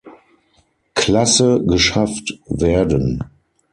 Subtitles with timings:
[0.95, 3.23] Klasse geschafft werden.